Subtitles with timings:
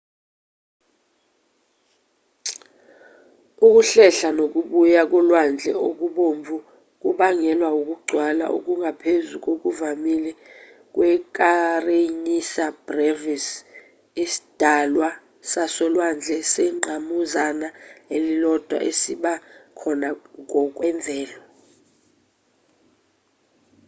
[3.65, 6.55] ukuhlehla nokubuya kolwandle okubomvu
[7.01, 10.31] kubangelwa ukugcwala okungaphezu kokuvamile
[10.93, 13.47] kwe-kareniya brevis
[14.23, 15.09] isidalwa
[15.51, 17.67] sasolwandle sengqamuzana
[18.15, 19.33] elilodwa esiba
[19.79, 20.09] khona
[20.41, 21.39] ngokwemvelo